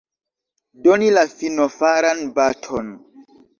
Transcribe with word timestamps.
Doni 0.87 1.09
la 1.17 1.27
finofaran 1.35 2.25
baton. 2.41 2.93